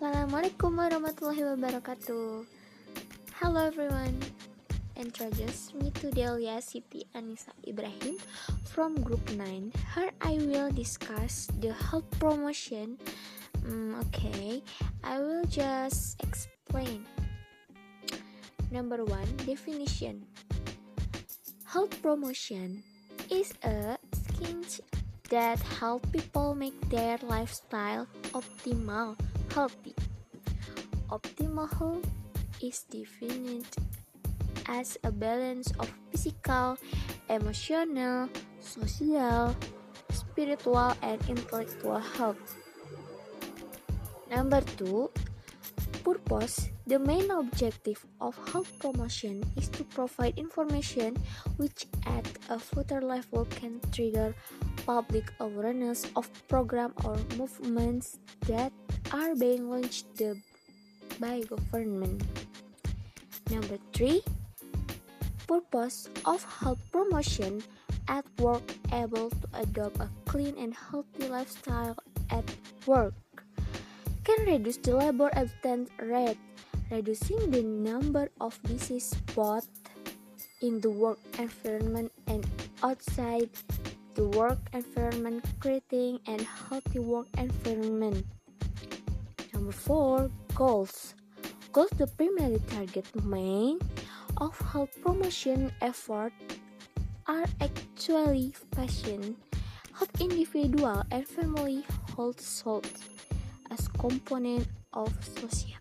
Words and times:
Assalamualaikum 0.00 0.80
warahmatullahi 0.80 1.44
wabarakatuh. 1.44 2.48
Hello 3.36 3.60
everyone. 3.60 4.16
Introduce 4.96 5.76
me 5.76 5.92
to 6.00 6.08
Delia 6.08 6.56
Siti 6.64 7.04
Anissa 7.12 7.52
Ibrahim 7.68 8.16
from 8.64 8.96
Group 9.04 9.20
9. 9.36 9.44
Here 9.92 10.12
I 10.24 10.40
will 10.40 10.72
discuss 10.72 11.52
the 11.60 11.76
health 11.76 12.08
promotion. 12.16 12.96
Mm, 13.60 14.00
okay, 14.08 14.64
I 15.04 15.20
will 15.20 15.44
just 15.44 16.16
explain. 16.24 17.04
Number 18.72 19.04
one, 19.04 19.28
definition. 19.44 20.24
Health 21.68 21.92
promotion 22.00 22.80
is 23.28 23.52
a 23.60 24.00
scheme 24.16 24.64
that 25.30 25.58
help 25.78 26.02
people 26.12 26.54
make 26.54 26.74
their 26.90 27.18
lifestyle 27.22 28.06
optimal 28.34 29.16
healthy. 29.54 29.94
Optimal 31.08 31.70
health 31.78 32.06
is 32.60 32.82
defined 32.90 33.66
as 34.66 34.98
a 35.02 35.10
balance 35.10 35.70
of 35.78 35.90
physical, 36.10 36.76
emotional, 37.30 38.28
social, 38.60 39.54
spiritual, 40.10 40.94
and 41.02 41.18
intellectual 41.28 41.98
health. 41.98 42.58
Number 44.30 44.60
two, 44.76 45.10
purpose. 46.02 46.70
The 46.86 46.98
main 46.98 47.30
objective 47.30 48.04
of 48.20 48.34
health 48.50 48.70
promotion 48.78 49.44
is 49.56 49.68
to 49.78 49.84
provide 49.84 50.38
information 50.38 51.16
which 51.56 51.86
at 52.06 52.26
a 52.48 52.58
further 52.58 53.00
level 53.00 53.46
can 53.46 53.80
trigger 53.92 54.34
public 54.86 55.32
awareness 55.40 56.06
of 56.16 56.28
program 56.48 56.92
or 57.04 57.16
movements 57.36 58.18
that 58.46 58.72
are 59.12 59.34
being 59.34 59.70
launched 59.70 60.06
by 61.18 61.40
government. 61.42 62.22
Number 63.50 63.78
three, 63.92 64.22
purpose 65.46 66.08
of 66.24 66.44
health 66.44 66.80
promotion 66.92 67.62
at 68.08 68.24
work 68.38 68.62
able 68.92 69.30
to 69.30 69.46
adopt 69.54 69.98
a 70.00 70.08
clean 70.24 70.54
and 70.58 70.74
healthy 70.74 71.28
lifestyle 71.28 71.96
at 72.30 72.44
work 72.86 73.14
can 74.24 74.46
reduce 74.46 74.76
the 74.78 74.94
labor 74.94 75.30
absence 75.32 75.90
rate, 75.98 76.38
reducing 76.90 77.50
the 77.50 77.62
number 77.62 78.30
of 78.40 78.54
disease 78.62 79.14
both 79.34 79.66
in 80.62 80.80
the 80.80 80.90
work 80.90 81.18
environment 81.38 82.12
and 82.26 82.46
outside 82.82 83.48
the 84.14 84.26
work 84.36 84.58
environment, 84.72 85.44
creating 85.60 86.20
a 86.26 86.42
healthy 86.42 86.98
work 86.98 87.26
environment. 87.38 88.26
Number 89.52 89.72
four, 89.72 90.30
goals. 90.54 91.14
Goals 91.72 91.90
the 91.96 92.06
primary 92.06 92.60
target 92.70 93.06
main 93.24 93.78
of 94.38 94.58
health 94.72 94.90
promotion 95.02 95.72
effort 95.80 96.32
are 97.26 97.46
actually 97.60 98.54
patient, 98.74 99.36
health 99.94 100.20
individual 100.20 101.02
and 101.10 101.26
family 101.26 101.84
health 102.16 102.40
household 102.40 102.90
as 103.70 103.86
component 103.88 104.66
of 104.92 105.12
society. 105.22 105.78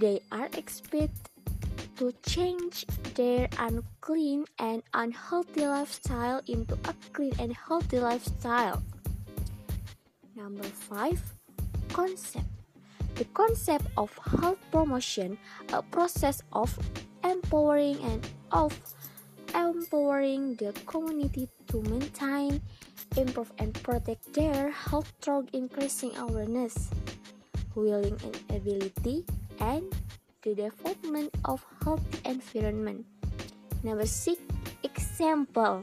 They 0.00 0.20
are 0.32 0.48
expected 0.56 1.10
to 1.96 2.12
change 2.26 2.86
their 3.14 3.48
unclean 3.58 4.44
and 4.58 4.82
unhealthy 4.92 5.66
lifestyle 5.66 6.40
into 6.46 6.74
a 6.84 6.94
clean 7.12 7.32
and 7.38 7.54
healthy 7.54 7.98
lifestyle. 7.98 8.82
Number 10.34 10.64
five, 10.64 11.22
concept. 11.92 12.46
The 13.14 13.24
concept 13.26 13.86
of 13.96 14.10
health 14.18 14.58
promotion, 14.72 15.38
a 15.72 15.82
process 15.82 16.42
of 16.52 16.76
empowering 17.22 18.02
and 18.02 18.26
of 18.50 18.74
empowering 19.54 20.56
the 20.56 20.72
community 20.86 21.48
to 21.68 21.80
maintain, 21.82 22.60
improve, 23.16 23.52
and 23.58 23.72
protect 23.82 24.32
their 24.34 24.70
health 24.70 25.12
through 25.20 25.46
increasing 25.52 26.16
awareness, 26.16 26.90
willing 27.76 28.18
and 28.24 28.34
ability, 28.50 29.24
and 29.60 29.94
the 30.44 30.54
development 30.54 31.34
of 31.44 31.64
healthy 31.82 32.20
environment. 32.24 33.06
Number 33.82 34.06
six, 34.06 34.38
example 34.82 35.82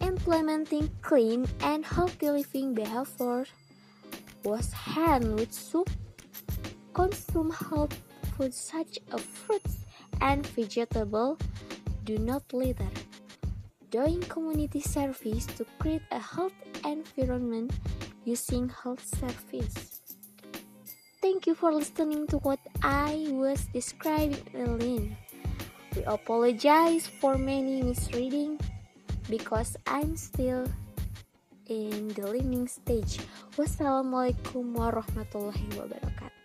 implementing 0.00 0.88
clean 1.02 1.46
and 1.60 1.84
healthy 1.84 2.30
living 2.30 2.72
behavior 2.72 3.44
wash 4.44 4.70
hand 4.70 5.34
with 5.34 5.52
soap, 5.52 5.90
consume 6.94 7.50
healthy 7.50 7.96
food 8.36 8.54
such 8.54 8.98
as 9.12 9.20
fruits 9.20 9.84
and 10.20 10.46
vegetables, 10.46 11.38
do 12.04 12.18
not 12.18 12.42
litter. 12.52 12.88
Doing 13.90 14.20
community 14.20 14.80
service 14.80 15.46
to 15.56 15.66
create 15.78 16.02
a 16.12 16.18
health 16.18 16.52
environment 16.84 17.72
using 18.24 18.68
health 18.68 19.04
service. 19.04 19.97
Thank 21.28 21.44
you 21.44 21.52
for 21.52 21.76
listening 21.76 22.24
to 22.32 22.40
what 22.40 22.56
I 22.80 23.28
was 23.28 23.68
describing 23.68 24.40
earlier. 24.56 25.12
We 25.92 26.00
apologize 26.08 27.04
for 27.04 27.36
many 27.36 27.84
misreading 27.84 28.56
because 29.28 29.76
I'm 29.84 30.16
still 30.16 30.64
in 31.68 32.08
the 32.16 32.32
learning 32.32 32.72
stage. 32.72 33.20
Wassalamualaikum 33.60 34.72
warahmatullahi 34.72 35.68
wabarakatuh. 35.76 36.37